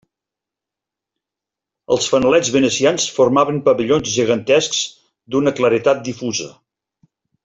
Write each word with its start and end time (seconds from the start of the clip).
Els 1.95 2.07
fanalets 2.13 2.49
venecians 2.55 3.05
formaven 3.17 3.59
pavellons 3.67 4.09
gegantescs 4.15 4.81
d'una 5.35 5.55
claredat 5.61 6.03
difusa. 6.09 6.49